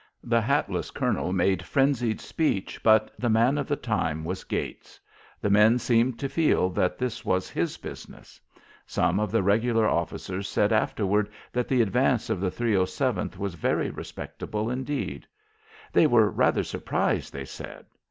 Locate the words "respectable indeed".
13.91-15.27